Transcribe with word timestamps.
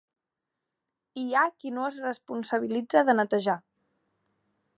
Hi 1.23 1.27
ha 1.35 1.43
qui 1.57 1.75
no 1.75 1.85
es 1.91 2.01
responsabilitza 2.07 3.05
de 3.11 3.17
netejar. 3.21 3.59